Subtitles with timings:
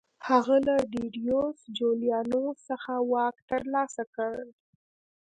[0.27, 4.35] هغه له ډیډیوس جولیانوس څخه واک ترلاسه کړ